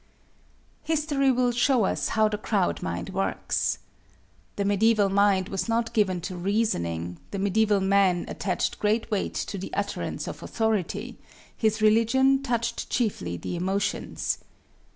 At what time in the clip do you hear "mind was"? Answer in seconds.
5.09-5.69